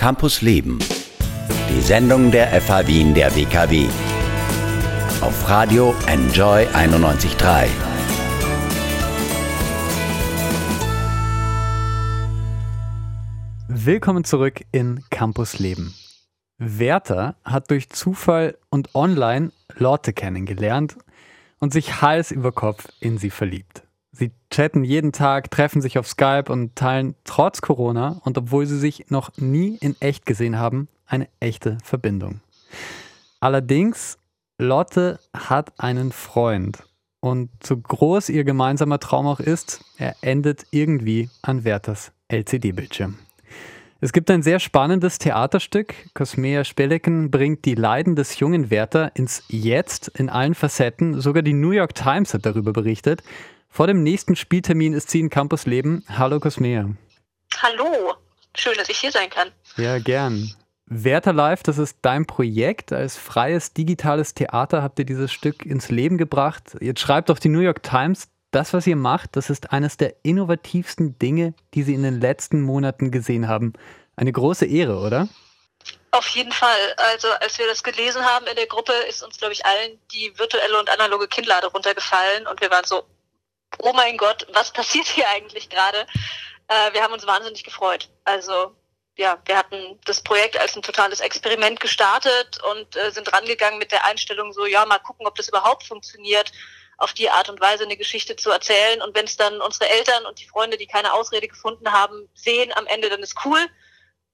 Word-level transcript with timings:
Campus 0.00 0.40
Leben. 0.40 0.78
Die 1.68 1.82
Sendung 1.82 2.30
der 2.30 2.58
FH 2.58 2.86
Wien 2.86 3.12
der 3.12 3.36
WKW. 3.36 3.86
Auf 5.20 5.46
Radio 5.46 5.94
Enjoy 6.06 6.66
91.3. 6.68 7.68
Willkommen 13.68 14.24
zurück 14.24 14.62
in 14.72 15.04
Campus 15.10 15.58
Leben. 15.58 15.94
Werther 16.56 17.36
hat 17.44 17.70
durch 17.70 17.90
Zufall 17.90 18.56
und 18.70 18.94
online 18.94 19.52
Lotte 19.76 20.14
kennengelernt 20.14 20.96
und 21.58 21.74
sich 21.74 22.00
Hals 22.00 22.30
über 22.30 22.52
Kopf 22.52 22.88
in 23.00 23.18
sie 23.18 23.28
verliebt. 23.28 23.82
Sie 24.12 24.32
chatten 24.50 24.82
jeden 24.84 25.12
Tag, 25.12 25.50
treffen 25.50 25.80
sich 25.80 25.98
auf 25.98 26.08
Skype 26.08 26.46
und 26.48 26.74
teilen 26.74 27.14
trotz 27.24 27.60
Corona 27.60 28.20
und 28.24 28.36
obwohl 28.36 28.66
sie 28.66 28.78
sich 28.78 29.06
noch 29.10 29.30
nie 29.36 29.76
in 29.80 29.94
echt 30.00 30.26
gesehen 30.26 30.58
haben, 30.58 30.88
eine 31.06 31.28
echte 31.38 31.78
Verbindung. 31.84 32.40
Allerdings, 33.40 34.18
Lotte 34.58 35.20
hat 35.32 35.72
einen 35.78 36.12
Freund 36.12 36.84
und 37.20 37.50
so 37.64 37.76
groß 37.76 38.28
ihr 38.30 38.44
gemeinsamer 38.44 38.98
Traum 38.98 39.26
auch 39.26 39.40
ist, 39.40 39.84
er 39.96 40.16
endet 40.22 40.66
irgendwie 40.70 41.30
an 41.42 41.64
Werthers 41.64 42.12
LCD-Bildschirm. 42.28 43.16
Es 44.02 44.14
gibt 44.14 44.30
ein 44.30 44.42
sehr 44.42 44.60
spannendes 44.60 45.18
Theaterstück. 45.18 45.94
Cosmea 46.14 46.64
Speleken 46.64 47.30
bringt 47.30 47.66
die 47.66 47.74
Leiden 47.74 48.16
des 48.16 48.38
jungen 48.38 48.70
Werther 48.70 49.12
ins 49.14 49.44
Jetzt 49.48 50.08
in 50.08 50.30
allen 50.30 50.54
Facetten. 50.54 51.20
Sogar 51.20 51.42
die 51.42 51.52
New 51.52 51.72
York 51.72 51.94
Times 51.94 52.32
hat 52.32 52.46
darüber 52.46 52.72
berichtet. 52.72 53.22
Vor 53.68 53.86
dem 53.86 54.02
nächsten 54.02 54.36
Spieltermin 54.36 54.94
ist 54.94 55.10
sie 55.10 55.20
in 55.20 55.28
Campus 55.28 55.66
Leben. 55.66 56.02
Hallo 56.08 56.40
Cosmea. 56.40 56.88
Hallo, 57.58 58.14
schön, 58.56 58.72
dass 58.78 58.88
ich 58.88 58.96
hier 58.96 59.12
sein 59.12 59.28
kann. 59.28 59.48
Ja, 59.76 59.98
gern. 59.98 60.50
Werther 60.86 61.34
Live, 61.34 61.62
das 61.62 61.76
ist 61.76 61.98
dein 62.00 62.24
Projekt. 62.24 62.94
Als 62.94 63.18
freies 63.18 63.74
digitales 63.74 64.32
Theater 64.32 64.82
habt 64.82 64.98
ihr 64.98 65.04
dieses 65.04 65.30
Stück 65.30 65.66
ins 65.66 65.90
Leben 65.90 66.16
gebracht. 66.16 66.74
Jetzt 66.80 67.00
schreibt 67.00 67.30
auch 67.30 67.38
die 67.38 67.50
New 67.50 67.60
York 67.60 67.82
Times, 67.82 68.28
das, 68.50 68.72
was 68.72 68.86
ihr 68.86 68.96
macht, 68.96 69.36
das 69.36 69.50
ist 69.50 69.72
eines 69.72 69.96
der 69.96 70.14
innovativsten 70.24 71.18
Dinge, 71.18 71.54
die 71.74 71.82
sie 71.82 71.94
in 71.94 72.02
den 72.02 72.20
letzten 72.20 72.60
Monaten 72.60 73.10
gesehen 73.10 73.46
haben. 73.46 73.74
Eine 74.20 74.32
große 74.32 74.66
Ehre, 74.66 74.98
oder? 74.98 75.28
Auf 76.10 76.28
jeden 76.28 76.52
Fall. 76.52 76.94
Also 76.98 77.28
als 77.40 77.58
wir 77.58 77.66
das 77.66 77.82
gelesen 77.82 78.22
haben 78.22 78.46
in 78.48 78.54
der 78.54 78.66
Gruppe, 78.66 78.92
ist 79.08 79.22
uns, 79.22 79.38
glaube 79.38 79.54
ich, 79.54 79.64
allen 79.64 79.98
die 80.12 80.38
virtuelle 80.38 80.78
und 80.78 80.90
analoge 80.90 81.26
Kinnlade 81.26 81.68
runtergefallen 81.68 82.46
und 82.46 82.60
wir 82.60 82.70
waren 82.70 82.84
so, 82.84 83.02
oh 83.78 83.94
mein 83.94 84.18
Gott, 84.18 84.46
was 84.52 84.74
passiert 84.74 85.06
hier 85.06 85.26
eigentlich 85.30 85.70
gerade? 85.70 86.06
Äh, 86.68 86.92
wir 86.92 87.02
haben 87.02 87.14
uns 87.14 87.26
wahnsinnig 87.26 87.64
gefreut. 87.64 88.10
Also 88.24 88.76
ja, 89.16 89.40
wir 89.46 89.56
hatten 89.56 89.98
das 90.04 90.20
Projekt 90.20 90.60
als 90.60 90.76
ein 90.76 90.82
totales 90.82 91.20
Experiment 91.20 91.80
gestartet 91.80 92.62
und 92.70 92.96
äh, 92.96 93.10
sind 93.12 93.32
rangegangen 93.32 93.78
mit 93.78 93.90
der 93.90 94.04
Einstellung 94.04 94.52
so, 94.52 94.66
ja, 94.66 94.84
mal 94.84 94.98
gucken, 94.98 95.26
ob 95.26 95.34
das 95.36 95.48
überhaupt 95.48 95.84
funktioniert, 95.84 96.52
auf 96.98 97.14
die 97.14 97.30
Art 97.30 97.48
und 97.48 97.58
Weise 97.58 97.84
eine 97.84 97.96
Geschichte 97.96 98.36
zu 98.36 98.50
erzählen. 98.50 99.00
Und 99.00 99.16
wenn 99.16 99.24
es 99.24 99.38
dann 99.38 99.62
unsere 99.62 99.88
Eltern 99.88 100.26
und 100.26 100.38
die 100.40 100.46
Freunde, 100.46 100.76
die 100.76 100.86
keine 100.86 101.14
Ausrede 101.14 101.48
gefunden 101.48 101.90
haben, 101.90 102.28
sehen 102.34 102.70
am 102.76 102.86
Ende, 102.86 103.08
dann 103.08 103.22
ist 103.22 103.46
cool. 103.46 103.66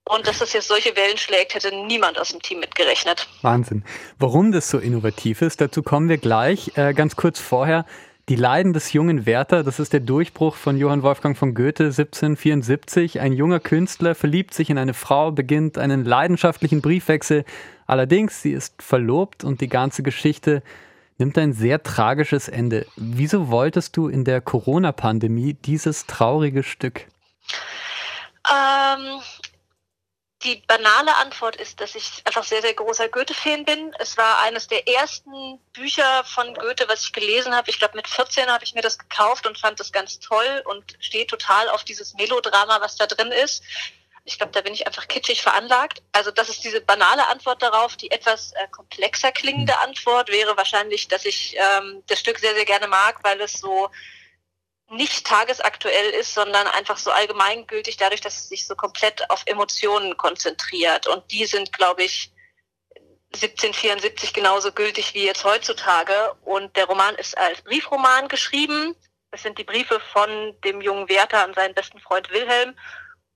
Und 0.09 0.27
dass 0.27 0.39
das 0.39 0.53
jetzt 0.53 0.67
solche 0.67 0.95
Wellen 0.95 1.17
schlägt, 1.17 1.53
hätte 1.53 1.75
niemand 1.85 2.19
aus 2.19 2.29
dem 2.29 2.41
Team 2.41 2.59
mitgerechnet. 2.59 3.27
Wahnsinn. 3.41 3.83
Warum 4.19 4.51
das 4.51 4.69
so 4.69 4.77
innovativ 4.77 5.41
ist, 5.41 5.59
dazu 5.59 5.83
kommen 5.83 6.07
wir 6.07 6.17
gleich. 6.17 6.71
Äh, 6.75 6.93
ganz 6.93 7.15
kurz 7.15 7.39
vorher, 7.39 7.85
die 8.29 8.35
Leiden 8.35 8.73
des 8.73 8.93
jungen 8.93 9.25
Werther, 9.25 9.63
das 9.63 9.79
ist 9.79 9.93
der 9.93 9.99
Durchbruch 9.99 10.55
von 10.55 10.77
Johann 10.77 11.03
Wolfgang 11.03 11.37
von 11.37 11.53
Goethe 11.53 11.85
1774. 11.85 13.19
Ein 13.21 13.33
junger 13.33 13.59
Künstler 13.59 14.15
verliebt 14.15 14.53
sich 14.53 14.69
in 14.69 14.77
eine 14.77 14.93
Frau, 14.93 15.31
beginnt 15.31 15.77
einen 15.77 16.03
leidenschaftlichen 16.03 16.81
Briefwechsel. 16.81 17.45
Allerdings, 17.85 18.41
sie 18.41 18.51
ist 18.51 18.81
verlobt 18.81 19.43
und 19.43 19.61
die 19.61 19.69
ganze 19.69 20.03
Geschichte 20.03 20.61
nimmt 21.17 21.37
ein 21.37 21.53
sehr 21.53 21.83
tragisches 21.83 22.49
Ende. 22.49 22.85
Wieso 22.95 23.49
wolltest 23.49 23.95
du 23.97 24.07
in 24.07 24.23
der 24.23 24.41
Corona-Pandemie 24.41 25.53
dieses 25.53 26.05
traurige 26.05 26.63
Stück? 26.63 27.07
Ähm, 28.49 29.21
die 30.43 30.61
banale 30.67 31.15
Antwort 31.15 31.55
ist, 31.55 31.81
dass 31.81 31.95
ich 31.95 32.21
einfach 32.25 32.43
sehr, 32.43 32.61
sehr 32.61 32.73
großer 32.73 33.09
Goethe-Fan 33.09 33.65
bin. 33.65 33.93
Es 33.97 34.17
war 34.17 34.39
eines 34.39 34.67
der 34.67 34.87
ersten 34.87 35.59
Bücher 35.73 36.23
von 36.25 36.53
Goethe, 36.53 36.87
was 36.87 37.03
ich 37.03 37.13
gelesen 37.13 37.55
habe. 37.55 37.69
Ich 37.69 37.79
glaube, 37.79 37.95
mit 37.95 38.07
14 38.07 38.47
habe 38.47 38.63
ich 38.63 38.75
mir 38.75 38.81
das 38.81 38.99
gekauft 38.99 39.47
und 39.47 39.57
fand 39.57 39.79
das 39.79 39.91
ganz 39.91 40.19
toll 40.19 40.61
und 40.65 40.83
stehe 40.99 41.25
total 41.25 41.69
auf 41.69 41.83
dieses 41.83 42.13
Melodrama, 42.13 42.79
was 42.81 42.95
da 42.95 43.07
drin 43.07 43.31
ist. 43.31 43.63
Ich 44.25 44.37
glaube, 44.37 44.51
da 44.51 44.61
bin 44.61 44.73
ich 44.73 44.85
einfach 44.85 45.07
kitschig 45.07 45.41
veranlagt. 45.41 46.03
Also 46.11 46.31
das 46.31 46.49
ist 46.49 46.63
diese 46.63 46.81
banale 46.81 47.27
Antwort 47.29 47.63
darauf. 47.63 47.95
Die 47.95 48.11
etwas 48.11 48.51
äh, 48.51 48.67
komplexer 48.69 49.31
klingende 49.31 49.73
hm. 49.73 49.89
Antwort 49.89 50.29
wäre 50.29 50.55
wahrscheinlich, 50.55 51.07
dass 51.07 51.25
ich 51.25 51.55
ähm, 51.57 52.03
das 52.07 52.19
Stück 52.19 52.37
sehr, 52.37 52.53
sehr 52.53 52.65
gerne 52.65 52.87
mag, 52.87 53.23
weil 53.23 53.39
es 53.41 53.53
so 53.53 53.89
nicht 54.89 55.25
tagesaktuell 55.25 56.11
ist, 56.11 56.33
sondern 56.33 56.67
einfach 56.67 56.97
so 56.97 57.11
allgemeingültig 57.11 57.97
dadurch, 57.97 58.21
dass 58.21 58.37
es 58.37 58.49
sich 58.49 58.65
so 58.65 58.75
komplett 58.75 59.29
auf 59.29 59.43
Emotionen 59.45 60.15
konzentriert. 60.17 61.07
Und 61.07 61.29
die 61.31 61.45
sind, 61.45 61.73
glaube 61.73 62.03
ich, 62.03 62.31
1774 63.33 64.33
genauso 64.33 64.71
gültig 64.71 65.13
wie 65.13 65.25
jetzt 65.25 65.43
heutzutage. 65.43 66.33
Und 66.45 66.75
der 66.77 66.85
Roman 66.85 67.15
ist 67.15 67.37
als 67.37 67.61
Briefroman 67.61 68.29
geschrieben. 68.29 68.95
Es 69.31 69.43
sind 69.43 69.57
die 69.57 69.65
Briefe 69.65 69.99
von 70.13 70.55
dem 70.61 70.81
jungen 70.81 71.09
Werther 71.09 71.43
an 71.43 71.53
seinen 71.53 71.73
besten 71.73 71.99
Freund 71.99 72.29
Wilhelm. 72.31 72.73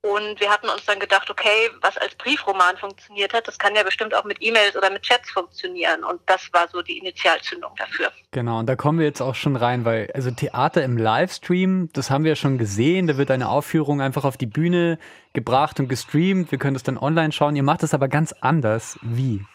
Und 0.04 0.40
wir 0.40 0.50
hatten 0.50 0.68
uns 0.68 0.84
dann 0.86 1.00
gedacht, 1.00 1.30
okay, 1.30 1.70
was 1.82 1.96
als 1.98 2.16
Briefroman 2.16 2.76
funktioniert 2.78 3.34
hat, 3.34 3.48
das 3.48 3.60
kann 3.60 3.76
ja 3.76 3.84
bestimmt 3.84 4.16
auch 4.16 4.24
mit 4.24 4.38
E-Mails 4.42 4.76
oder 4.76 4.90
mit 4.90 5.04
Chats 5.04 5.30
funktionieren. 5.30 6.04
Und 6.04 6.20
das 6.26 6.52
war 6.54 6.68
so 6.70 6.82
die 6.82 6.98
Initialzündung 6.98 7.72
dafür. 7.78 8.12
Genau, 8.32 8.58
und 8.60 8.66
da 8.66 8.76
kommen 8.76 8.98
wir 8.98 9.06
jetzt 9.06 9.22
auch 9.22 9.36
schon 9.36 9.56
rein, 9.56 9.86
weil 9.86 10.10
also 10.16 10.32
Theater 10.32 10.84
im 10.84 10.98
Livestream, 10.98 11.90
das 11.94 12.10
haben 12.10 12.24
wir 12.24 12.32
ja 12.32 12.36
schon 12.36 12.58
gesehen, 12.58 13.06
da 13.06 13.18
wird 13.18 13.30
eine 13.30 13.50
Aufführung 13.50 14.02
einfach 14.02 14.26
auf 14.26 14.38
die 14.38 14.48
Bühne 14.48 14.98
gebracht 15.34 15.80
und 15.80 15.88
gestreamt. 15.88 16.52
Wir 16.52 16.58
können 16.58 16.74
das 16.74 16.84
dann 16.84 16.98
online 16.98 17.32
schauen. 17.32 17.56
Ihr 17.56 17.64
macht 17.64 17.84
das 17.84 17.94
aber 17.94 18.08
ganz 18.08 18.34
anders. 18.42 18.98
Wie? 19.04 19.46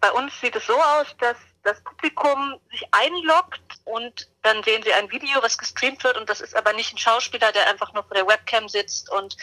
Bei 0.00 0.10
uns 0.10 0.32
sieht 0.40 0.56
es 0.56 0.66
so 0.66 0.74
aus, 0.74 1.14
dass 1.18 1.36
das 1.62 1.80
Publikum 1.84 2.56
sich 2.70 2.84
einloggt 2.90 3.69
und 3.90 4.28
dann 4.42 4.62
sehen 4.62 4.82
sie 4.82 4.92
ein 4.92 5.10
Video, 5.10 5.42
was 5.42 5.58
gestreamt 5.58 6.02
wird 6.04 6.16
und 6.16 6.28
das 6.28 6.40
ist 6.40 6.54
aber 6.54 6.72
nicht 6.72 6.92
ein 6.92 6.98
Schauspieler, 6.98 7.52
der 7.52 7.68
einfach 7.68 7.92
nur 7.92 8.04
vor 8.04 8.14
der 8.14 8.26
Webcam 8.26 8.68
sitzt 8.68 9.10
und 9.10 9.36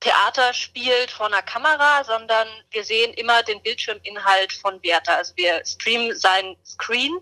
Theater 0.00 0.54
spielt 0.54 1.10
vor 1.10 1.26
einer 1.26 1.42
Kamera, 1.42 2.04
sondern 2.04 2.48
wir 2.70 2.84
sehen 2.84 3.12
immer 3.14 3.42
den 3.42 3.62
Bildschirminhalt 3.62 4.52
von 4.54 4.82
Werther. 4.82 5.18
Also 5.18 5.34
wir 5.36 5.62
streamen 5.66 6.16
sein 6.16 6.56
Screen, 6.64 7.20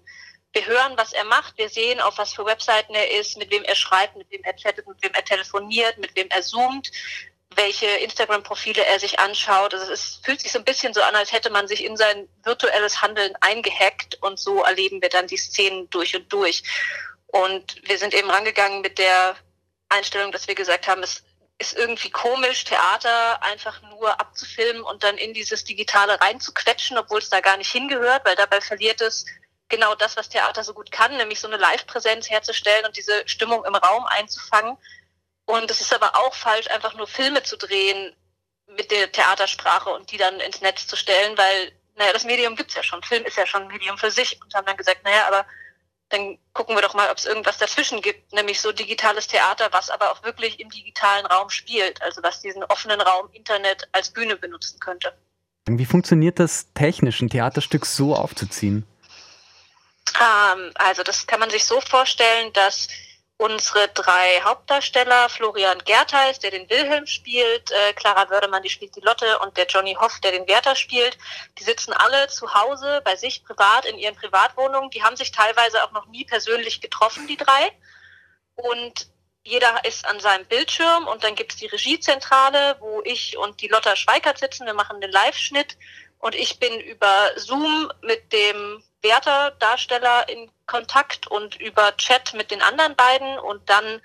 wir 0.53 0.65
hören, 0.65 0.97
was 0.97 1.12
er 1.12 1.25
macht, 1.25 1.59
wir 1.59 1.69
sehen, 1.69 2.01
auf 2.01 2.19
was 2.19 2.33
für 2.33 2.47
Webseiten 2.47 2.95
er 2.95 3.11
ist, 3.19 3.37
mit 3.37 3.50
wem 3.50 3.65
er 3.65 3.75
schreibt, 3.75 4.17
mit 4.17 4.31
wem 4.31 4.43
er 4.45 4.55
chattet, 4.55 4.87
mit 4.87 5.03
wem 5.03 5.12
er 5.12 5.25
telefoniert, 5.25 5.99
mit 5.99 6.15
wem 6.17 6.29
er 6.31 6.43
zoomt 6.43 6.91
welche 7.55 7.87
Instagram-Profile 7.87 8.85
er 8.85 9.01
sich 9.01 9.19
anschaut. 9.19 9.75
Also 9.75 9.93
es 9.93 10.21
fühlt 10.23 10.41
sich 10.41 10.53
so 10.53 10.59
ein 10.59 10.65
bisschen 10.65 10.95
so 10.95 11.03
an, 11.03 11.15
als 11.15 11.33
hätte 11.33 11.51
man 11.51 11.67
sich 11.67 11.85
in 11.85 11.97
sein 11.97 12.29
virtuelles 12.45 13.03
Handeln 13.03 13.35
eingehackt 13.41 14.23
und 14.23 14.39
so 14.39 14.63
erleben 14.63 15.03
wir 15.03 15.09
dann 15.09 15.27
die 15.27 15.37
Szenen 15.37 15.89
durch 15.91 16.15
und 16.15 16.33
durch. 16.33 16.63
Und 17.27 17.77
wir 17.89 17.99
sind 17.99 18.15
eben 18.15 18.31
rangegangen 18.31 18.81
mit 18.81 18.99
der 18.99 19.37
Einstellung, 19.89 20.33
dass 20.33 20.49
wir 20.49 20.55
gesagt 20.55 20.87
haben, 20.89 21.03
es 21.03 21.25
ist 21.59 21.77
irgendwie 21.77 22.11
komisch, 22.11 22.65
Theater 22.65 23.43
einfach 23.43 23.83
nur 23.83 24.21
abzufilmen 24.21 24.83
und 24.83 25.03
dann 25.03 25.19
in 25.19 25.35
dieses 25.35 25.65
Digitale 25.65 26.21
reinzuquetschen, 26.21 26.97
obwohl 26.97 27.19
es 27.19 27.31
da 27.31 27.41
gar 27.41 27.57
nicht 27.57 27.73
hingehört, 27.73 28.25
weil 28.25 28.37
dabei 28.37 28.61
verliert 28.61 29.01
es 29.01 29.27
genau 29.69 29.95
das, 29.95 30.17
was 30.17 30.29
Theater 30.29 30.63
so 30.63 30.73
gut 30.73 30.93
kann, 30.93 31.17
nämlich 31.17 31.41
so 31.41 31.49
eine 31.49 31.57
Live-Präsenz 31.57 32.31
herzustellen 32.31 32.87
und 32.87 32.97
diese 32.97 33.27
Stimmung 33.27 33.65
im 33.65 33.75
Raum 33.75 34.07
einzufangen. 34.07 34.79
Und 35.49 35.71
es 35.71 35.81
ist 35.81 35.95
aber 35.95 36.15
auch 36.15 36.35
falsch, 36.35 36.67
einfach 36.69 36.93
nur 36.93 37.07
Filme 37.07 37.43
zu 37.43 37.57
drehen 37.57 38.15
mit 38.67 38.91
der 38.91 39.11
Theatersprache 39.11 39.89
und 39.89 40.13
die 40.13 40.19
dann 40.19 40.41
ins 40.41 40.61
Netz 40.61 40.87
zu 40.87 40.95
stellen, 40.95 41.39
weil, 41.39 41.73
naja, 41.97 42.12
das 42.12 42.25
Medium 42.25 42.55
gibt's 42.55 42.75
ja 42.75 42.83
schon. 42.83 43.03
Film 43.03 43.25
ist 43.25 43.39
ja 43.39 43.47
schon 43.47 43.62
ein 43.62 43.69
Medium 43.69 43.97
für 43.97 44.11
sich 44.11 44.39
und 44.45 44.55
haben 44.55 44.67
dann 44.67 44.77
gesagt, 44.77 45.05
naja, 45.05 45.27
aber 45.27 45.47
dann 46.11 46.39
gucken 46.53 46.77
wir 46.77 46.83
doch 46.83 46.93
mal, 46.93 47.11
ob 47.11 47.17
es 47.17 47.25
irgendwas 47.25 47.56
dazwischen 47.56 48.03
gibt, 48.03 48.31
nämlich 48.35 48.61
so 48.61 48.73
digitales 48.73 49.27
Theater, 49.27 49.69
was 49.73 49.89
aber 49.89 50.12
auch 50.12 50.23
wirklich 50.23 50.61
im 50.61 50.69
digitalen 50.69 51.25
Raum 51.25 51.49
spielt, 51.49 52.03
also 52.03 52.23
was 52.23 52.43
diesen 52.43 52.62
offenen 52.65 53.01
Raum 53.01 53.31
Internet 53.33 53.89
als 53.93 54.11
Bühne 54.11 54.37
benutzen 54.37 54.79
könnte. 54.81 55.17
Wie 55.67 55.87
funktioniert 55.87 56.39
das 56.39 56.75
technisch, 56.75 57.23
ein 57.23 57.31
Theaterstück 57.31 57.87
so 57.87 58.15
aufzuziehen? 58.15 58.87
Ähm, 60.21 60.73
also 60.75 61.03
das 61.03 61.27
kann 61.27 61.41
man 61.41 61.49
sich 61.49 61.65
so 61.65 61.81
vorstellen, 61.81 62.53
dass 62.53 62.89
unsere 63.38 63.87
drei 63.88 64.40
Hauptdarsteller, 64.43 65.29
Florian 65.29 65.79
Gertheis, 65.85 66.40
der 66.40 66.50
den 66.50 66.69
Wilhelm 66.69 67.06
spielt, 67.06 67.70
äh, 67.70 67.93
Clara 67.94 68.29
Wördemann, 68.31 68.64
die 68.64 68.69
spielt 68.69 68.96
die 68.96 69.00
Lotte 69.00 69.38
und 69.38 69.56
der 69.56 69.67
Johnny 69.67 69.94
Hoff, 69.94 70.19
der 70.20 70.32
den 70.32 70.49
Werther 70.49 70.75
spielt, 70.75 71.17
die 71.58 71.62
sitzen 71.62 71.93
alle 71.93 72.26
zu 72.26 72.52
Hause 72.52 73.00
bei 73.05 73.14
sich 73.14 73.44
privat 73.44 73.87
in 73.87 73.96
ihren 73.96 74.17
Privatwohnungen. 74.17 74.90
Die 74.90 75.05
haben 75.05 75.17
sich 75.17 75.31
teilweise 75.31 75.85
auch 75.85 75.93
noch 75.93 76.06
nie 76.06 76.25
persönlich 76.25 76.81
getroffen, 76.81 77.29
die 77.29 77.37
drei. 77.37 77.73
Und 78.56 79.06
jeder 79.44 79.84
ist 79.84 80.05
an 80.05 80.19
seinem 80.19 80.44
Bildschirm 80.46 81.06
und 81.06 81.23
dann 81.23 81.37
gibt 81.37 81.52
es 81.52 81.58
die 81.58 81.67
Regiezentrale, 81.67 82.76
wo 82.81 83.02
ich 83.05 83.38
und 83.38 83.61
die 83.61 83.69
Lotta 83.69 83.94
Schweikert 83.94 84.38
sitzen. 84.38 84.67
Wir 84.67 84.75
machen 84.75 85.00
den 85.00 85.12
Live-Schnitt 85.12 85.76
und 86.19 86.35
ich 86.35 86.59
bin 86.59 86.81
über 86.81 87.31
Zoom 87.37 87.93
mit 88.03 88.32
dem 88.32 88.82
Werther-Darsteller 89.03 90.29
in 90.29 90.50
Kontakt 90.67 91.26
und 91.29 91.56
über 91.56 91.97
Chat 91.97 92.35
mit 92.35 92.50
den 92.50 92.62
anderen 92.62 92.97
beiden 92.97 93.38
und 93.38 93.69
dann 93.70 94.00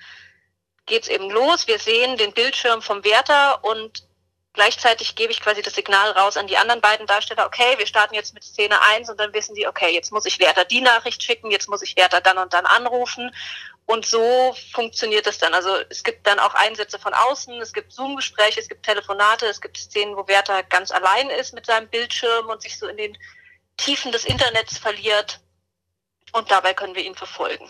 geht's 0.86 1.08
eben 1.08 1.30
los. 1.30 1.68
Wir 1.68 1.80
sehen 1.80 2.18
den 2.18 2.34
Bildschirm 2.34 2.82
vom 2.82 3.04
Werther 3.04 3.64
und 3.64 4.08
gleichzeitig 4.54 5.16
gebe 5.16 5.32
ich 5.32 5.42
quasi 5.42 5.62
das 5.62 5.74
Signal 5.74 6.12
raus 6.12 6.38
an 6.38 6.48
die 6.48 6.58
anderen 6.58 6.82
beiden 6.82 7.08
Darsteller, 7.08 7.46
okay, 7.46 7.78
wir 7.78 7.88
starten 7.88 8.14
jetzt 8.14 8.34
mit 8.34 8.44
Szene 8.44 8.80
1 8.82 9.10
und 9.10 9.20
dann 9.20 9.34
wissen 9.34 9.56
die, 9.56 9.68
okay, 9.68 9.92
jetzt 9.94 10.12
muss 10.12 10.26
ich 10.26 10.40
Werther 10.40 10.66
die 10.66 10.82
Nachricht 10.82 11.24
schicken, 11.24 11.50
jetzt 11.50 11.70
muss 11.70 11.82
ich 11.82 11.98
Werther 11.98 12.22
dann 12.22 12.38
und 12.38 12.54
dann 12.54 12.66
anrufen. 12.66 13.34
Und 13.86 14.06
so 14.06 14.56
funktioniert 14.72 15.28
es 15.28 15.38
dann. 15.38 15.54
Also 15.54 15.70
es 15.90 16.04
gibt 16.04 16.26
dann 16.26 16.40
auch 16.40 16.54
Einsätze 16.56 16.98
von 16.98 17.14
außen, 17.14 17.62
es 17.62 17.74
gibt 17.74 17.92
Zoom-Gespräche, 17.92 18.60
es 18.60 18.70
gibt 18.70 18.84
Telefonate, 18.86 19.46
es 19.46 19.60
gibt 19.60 19.78
Szenen, 19.78 20.16
wo 20.16 20.28
Werther 20.28 20.64
ganz 20.64 20.92
allein 20.92 21.30
ist 21.30 21.54
mit 21.54 21.66
seinem 21.66 21.88
Bildschirm 21.90 22.48
und 22.48 22.62
sich 22.62 22.80
so 22.80 22.88
in 22.88 22.98
den 22.98 23.18
Tiefen 23.78 24.12
des 24.12 24.26
Internets 24.26 24.78
verliert. 24.78 25.42
Und 26.32 26.50
dabei 26.50 26.74
können 26.74 26.96
wir 26.96 27.04
ihn 27.04 27.16
verfolgen. 27.16 27.70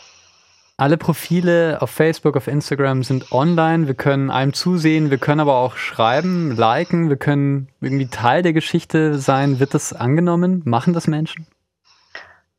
Alle 0.77 0.98
Profile 0.98 1.77
auf 1.81 1.92
Facebook, 1.92 2.36
auf 2.36 2.48
Instagram 2.48 3.04
sind 3.04 3.31
online. 3.31 3.88
Wir 3.88 3.94
können 3.94 4.31
einem 4.31 4.54
zusehen, 4.54 5.12
wir 5.12 5.19
können 5.19 5.39
aber 5.39 5.56
auch 5.56 5.77
schreiben, 5.77 6.56
liken, 6.56 7.09
wir 7.09 7.18
können 7.18 7.69
irgendwie 7.80 8.07
Teil 8.07 8.42
der 8.42 8.54
Geschichte 8.54 9.19
sein. 9.19 9.59
Wird 9.59 9.74
das 9.74 9.94
angenommen? 9.94 10.62
Machen 10.66 10.94
das 10.94 11.07
Menschen? 11.07 11.48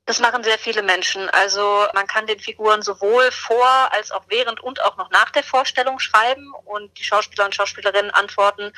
Das 0.06 0.20
machen 0.20 0.44
sehr 0.44 0.58
viele 0.58 0.82
Menschen. 0.82 1.30
Also 1.30 1.86
man 1.94 2.06
kann 2.06 2.26
den 2.26 2.38
Figuren 2.38 2.82
sowohl 2.82 3.30
vor 3.30 3.66
als 3.92 4.10
auch 4.12 4.24
während 4.28 4.62
und 4.62 4.82
auch 4.82 4.96
noch 4.98 5.10
nach 5.10 5.30
der 5.30 5.42
Vorstellung 5.42 5.98
schreiben 5.98 6.52
und 6.64 6.98
die 6.98 7.04
Schauspieler 7.04 7.46
und 7.46 7.54
Schauspielerinnen 7.54 8.10
antworten 8.10 8.72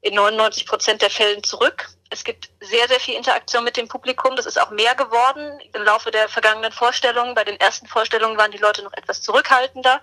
in 0.00 0.14
99 0.14 0.66
Prozent 0.66 1.00
der 1.00 1.10
Fällen 1.10 1.42
zurück. 1.44 1.88
Es 2.10 2.24
gibt 2.24 2.50
sehr, 2.60 2.88
sehr 2.88 3.00
viel 3.00 3.14
Interaktion 3.14 3.64
mit 3.64 3.76
dem 3.76 3.88
Publikum. 3.88 4.36
Das 4.36 4.46
ist 4.46 4.60
auch 4.60 4.70
mehr 4.70 4.94
geworden 4.94 5.60
im 5.72 5.82
Laufe 5.82 6.10
der 6.10 6.28
vergangenen 6.28 6.72
Vorstellungen. 6.72 7.34
Bei 7.34 7.44
den 7.44 7.58
ersten 7.58 7.86
Vorstellungen 7.86 8.36
waren 8.36 8.50
die 8.50 8.58
Leute 8.58 8.82
noch 8.82 8.92
etwas 8.92 9.22
zurückhaltender. 9.22 10.02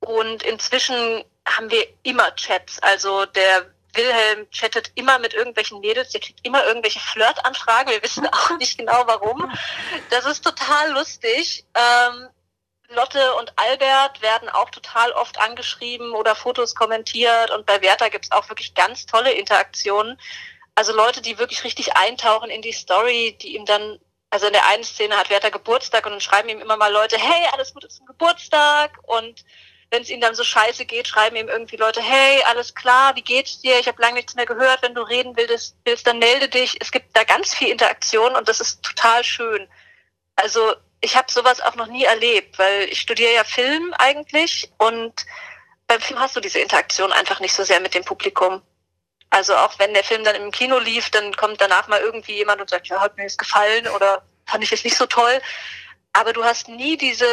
Und 0.00 0.42
inzwischen 0.42 1.24
haben 1.46 1.70
wir 1.70 1.86
immer 2.02 2.34
Chats. 2.34 2.82
Also 2.82 3.26
der 3.26 3.72
Wilhelm 3.94 4.50
chattet 4.50 4.92
immer 4.94 5.18
mit 5.18 5.34
irgendwelchen 5.34 5.80
Mädels, 5.80 6.10
der 6.10 6.20
kriegt 6.20 6.46
immer 6.46 6.64
irgendwelche 6.64 7.00
Flirtanfragen. 7.00 7.92
Wir 7.92 8.02
wissen 8.02 8.26
auch 8.32 8.56
nicht 8.58 8.78
genau 8.78 9.04
warum. 9.06 9.52
Das 10.10 10.24
ist 10.26 10.42
total 10.42 10.92
lustig. 10.92 11.64
Ähm, 11.74 12.28
Lotte 12.94 13.34
und 13.36 13.52
Albert 13.56 14.20
werden 14.22 14.48
auch 14.48 14.70
total 14.70 15.12
oft 15.12 15.40
angeschrieben 15.40 16.12
oder 16.12 16.34
Fotos 16.34 16.74
kommentiert 16.74 17.50
und 17.50 17.66
bei 17.66 17.80
Werther 17.80 18.10
gibt 18.10 18.26
es 18.26 18.32
auch 18.32 18.48
wirklich 18.48 18.74
ganz 18.74 19.06
tolle 19.06 19.32
Interaktionen. 19.32 20.18
Also 20.74 20.94
Leute, 20.94 21.20
die 21.20 21.38
wirklich 21.38 21.64
richtig 21.64 21.96
eintauchen 21.96 22.50
in 22.50 22.62
die 22.62 22.72
Story, 22.72 23.36
die 23.40 23.54
ihm 23.56 23.66
dann, 23.66 23.98
also 24.30 24.46
in 24.46 24.52
der 24.52 24.66
einen 24.68 24.84
Szene 24.84 25.16
hat 25.16 25.30
Werther 25.30 25.50
Geburtstag 25.50 26.06
und 26.06 26.12
dann 26.12 26.20
schreiben 26.20 26.48
ihm 26.48 26.60
immer 26.60 26.76
mal 26.76 26.92
Leute, 26.92 27.16
hey, 27.18 27.48
alles 27.52 27.74
Gute 27.74 27.88
zum 27.88 28.06
Geburtstag 28.06 28.98
und 29.04 29.44
wenn 29.92 30.02
es 30.02 30.08
ihm 30.08 30.22
dann 30.22 30.34
so 30.34 30.42
scheiße 30.42 30.86
geht, 30.86 31.06
schreiben 31.06 31.36
ihm 31.36 31.50
irgendwie 31.50 31.76
Leute, 31.76 32.00
hey, 32.00 32.42
alles 32.48 32.74
klar, 32.74 33.14
wie 33.14 33.20
geht's 33.20 33.60
dir? 33.60 33.78
Ich 33.78 33.86
habe 33.86 34.00
lange 34.00 34.14
nichts 34.14 34.34
mehr 34.34 34.46
gehört. 34.46 34.80
Wenn 34.80 34.94
du 34.94 35.02
reden 35.02 35.36
willst, 35.36 35.76
willst, 35.84 36.06
dann 36.06 36.18
melde 36.18 36.48
dich. 36.48 36.78
Es 36.80 36.90
gibt 36.90 37.14
da 37.14 37.24
ganz 37.24 37.54
viel 37.54 37.68
Interaktion 37.68 38.34
und 38.34 38.48
das 38.48 38.60
ist 38.60 38.82
total 38.82 39.22
schön. 39.22 39.68
Also 40.34 40.74
ich 41.02 41.14
habe 41.14 41.30
sowas 41.30 41.60
auch 41.60 41.74
noch 41.74 41.88
nie 41.88 42.04
erlebt, 42.04 42.58
weil 42.58 42.84
ich 42.84 43.02
studiere 43.02 43.34
ja 43.34 43.44
Film 43.44 43.92
eigentlich 43.98 44.72
und 44.78 45.26
beim 45.86 46.00
Film 46.00 46.18
hast 46.18 46.34
du 46.36 46.40
diese 46.40 46.60
Interaktion 46.60 47.12
einfach 47.12 47.40
nicht 47.40 47.52
so 47.52 47.62
sehr 47.62 47.80
mit 47.80 47.94
dem 47.94 48.04
Publikum. 48.04 48.62
Also 49.28 49.54
auch 49.56 49.78
wenn 49.78 49.92
der 49.92 50.04
Film 50.04 50.24
dann 50.24 50.36
im 50.36 50.52
Kino 50.52 50.78
lief, 50.78 51.10
dann 51.10 51.36
kommt 51.36 51.60
danach 51.60 51.88
mal 51.88 52.00
irgendwie 52.00 52.36
jemand 52.36 52.62
und 52.62 52.70
sagt, 52.70 52.88
ja, 52.88 52.98
hat 52.98 53.18
mir 53.18 53.24
das 53.24 53.36
gefallen 53.36 53.86
oder 53.88 54.22
fand 54.46 54.64
ich 54.64 54.72
es 54.72 54.84
nicht 54.84 54.96
so 54.96 55.04
toll. 55.04 55.38
Aber 56.14 56.32
du 56.32 56.44
hast 56.44 56.68
nie 56.68 56.96
diese, 56.96 57.26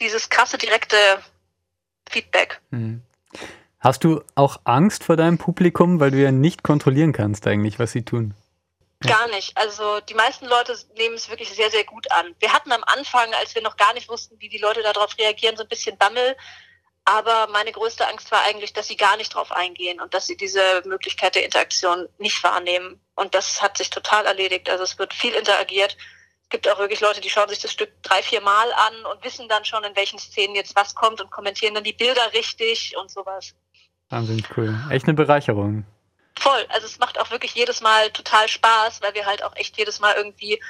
dieses 0.00 0.28
krasse, 0.28 0.58
direkte 0.58 1.22
Feedback. 2.08 2.60
Hm. 2.70 3.02
Hast 3.80 4.04
du 4.04 4.22
auch 4.36 4.60
Angst 4.64 5.04
vor 5.04 5.16
deinem 5.16 5.38
Publikum, 5.38 5.98
weil 5.98 6.12
du 6.12 6.18
ja 6.18 6.30
nicht 6.30 6.62
kontrollieren 6.62 7.12
kannst 7.12 7.46
eigentlich, 7.46 7.78
was 7.78 7.92
sie 7.92 8.04
tun? 8.04 8.34
Gar 9.00 9.28
nicht. 9.28 9.56
Also 9.56 10.00
die 10.00 10.14
meisten 10.14 10.46
Leute 10.46 10.76
nehmen 10.96 11.16
es 11.16 11.28
wirklich 11.28 11.50
sehr, 11.50 11.70
sehr 11.70 11.84
gut 11.84 12.10
an. 12.12 12.34
Wir 12.38 12.52
hatten 12.52 12.70
am 12.70 12.84
Anfang, 12.84 13.32
als 13.34 13.54
wir 13.54 13.62
noch 13.62 13.76
gar 13.76 13.92
nicht 13.94 14.08
wussten, 14.08 14.38
wie 14.38 14.48
die 14.48 14.58
Leute 14.58 14.82
darauf 14.82 15.18
reagieren, 15.18 15.56
so 15.56 15.64
ein 15.64 15.68
bisschen 15.68 15.98
Bammel. 15.98 16.36
Aber 17.04 17.48
meine 17.48 17.72
größte 17.72 18.06
Angst 18.06 18.30
war 18.30 18.42
eigentlich, 18.42 18.72
dass 18.72 18.86
sie 18.86 18.96
gar 18.96 19.16
nicht 19.16 19.34
drauf 19.34 19.50
eingehen 19.50 20.00
und 20.00 20.14
dass 20.14 20.26
sie 20.26 20.36
diese 20.36 20.60
Möglichkeit 20.84 21.34
der 21.34 21.44
Interaktion 21.44 22.08
nicht 22.18 22.42
wahrnehmen. 22.44 23.00
Und 23.16 23.34
das 23.34 23.60
hat 23.60 23.76
sich 23.76 23.90
total 23.90 24.26
erledigt. 24.26 24.70
Also 24.70 24.84
es 24.84 24.98
wird 24.98 25.12
viel 25.12 25.34
interagiert. 25.34 25.96
Es 26.52 26.60
gibt 26.60 26.68
auch 26.68 26.78
wirklich 26.78 27.00
Leute, 27.00 27.22
die 27.22 27.30
schauen 27.30 27.48
sich 27.48 27.60
das 27.60 27.72
Stück 27.72 27.90
drei, 28.02 28.22
vier 28.22 28.42
Mal 28.42 28.70
an 28.74 29.06
und 29.06 29.24
wissen 29.24 29.48
dann 29.48 29.64
schon, 29.64 29.84
in 29.84 29.96
welchen 29.96 30.18
Szenen 30.18 30.54
jetzt 30.54 30.76
was 30.76 30.94
kommt 30.94 31.18
und 31.22 31.30
kommentieren 31.30 31.74
dann 31.74 31.82
die 31.82 31.94
Bilder 31.94 32.30
richtig 32.34 32.94
und 32.98 33.10
sowas. 33.10 33.54
Wahnsinnig 34.10 34.44
cool. 34.54 34.78
Echt 34.90 35.06
eine 35.06 35.14
Bereicherung. 35.14 35.86
Voll. 36.38 36.66
Also 36.68 36.86
es 36.86 36.98
macht 36.98 37.18
auch 37.18 37.30
wirklich 37.30 37.54
jedes 37.54 37.80
Mal 37.80 38.10
total 38.10 38.48
Spaß, 38.48 39.00
weil 39.00 39.14
wir 39.14 39.24
halt 39.24 39.42
auch 39.42 39.56
echt 39.56 39.78
jedes 39.78 39.98
Mal 39.98 40.14
irgendwie 40.14 40.62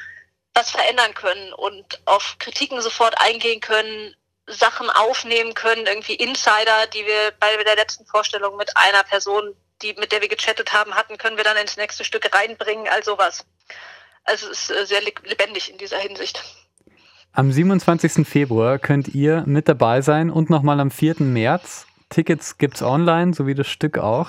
was 0.54 0.70
verändern 0.70 1.14
können 1.14 1.52
und 1.52 2.00
auf 2.04 2.36
Kritiken 2.38 2.80
sofort 2.80 3.20
eingehen 3.20 3.58
können, 3.60 4.14
Sachen 4.46 4.88
aufnehmen 4.88 5.54
können, 5.54 5.86
irgendwie 5.86 6.14
Insider, 6.14 6.86
die 6.94 7.04
wir 7.04 7.32
bei 7.40 7.56
der 7.56 7.74
letzten 7.74 8.06
Vorstellung 8.06 8.56
mit 8.56 8.76
einer 8.76 9.02
Person, 9.02 9.56
die, 9.82 9.94
mit 9.94 10.12
der 10.12 10.20
wir 10.20 10.28
gechattet 10.28 10.72
haben, 10.72 10.94
hatten, 10.94 11.18
können 11.18 11.38
wir 11.38 11.44
dann 11.44 11.56
ins 11.56 11.76
nächste 11.76 12.04
Stück 12.04 12.32
reinbringen, 12.32 12.86
all 12.86 13.02
sowas. 13.02 13.44
Also 14.24 14.50
es 14.50 14.68
ist 14.68 14.70
äh, 14.70 14.86
sehr 14.86 15.00
lebendig 15.02 15.70
in 15.70 15.78
dieser 15.78 15.98
Hinsicht. 15.98 16.42
Am 17.32 17.50
27. 17.50 18.26
Februar 18.26 18.78
könnt 18.78 19.08
ihr 19.08 19.44
mit 19.46 19.68
dabei 19.68 20.02
sein 20.02 20.30
und 20.30 20.50
nochmal 20.50 20.80
am 20.80 20.90
4. 20.90 21.16
März. 21.20 21.86
Tickets 22.10 22.58
gibt's 22.58 22.82
online, 22.82 23.32
so 23.32 23.46
wie 23.46 23.54
das 23.54 23.68
Stück 23.68 23.98
auch. 23.98 24.28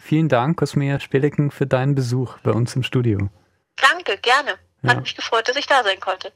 Vielen 0.00 0.28
Dank, 0.28 0.58
Cosmea 0.58 1.00
Spelecken, 1.00 1.50
für 1.50 1.66
deinen 1.66 1.94
Besuch 1.94 2.38
bei 2.44 2.52
uns 2.52 2.76
im 2.76 2.84
Studio. 2.84 3.28
Danke, 3.76 4.18
gerne. 4.18 4.52
Hat 4.84 4.96
ja. 4.96 5.00
mich 5.00 5.16
gefreut, 5.16 5.48
dass 5.48 5.56
ich 5.56 5.66
da 5.66 5.82
sein 5.82 5.98
konnte. 5.98 6.32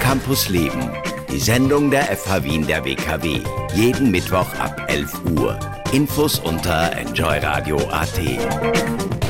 Campus 0.00 0.48
Leben, 0.48 0.90
die 1.30 1.38
Sendung 1.38 1.90
der 1.90 2.04
FH 2.16 2.44
Wien 2.44 2.66
der 2.66 2.84
WKW. 2.84 3.42
Jeden 3.74 4.10
Mittwoch 4.10 4.54
ab 4.54 4.86
11 4.88 5.24
Uhr. 5.38 5.58
Infos 5.92 6.38
unter 6.38 6.92
enjoyradio.at. 6.92 9.21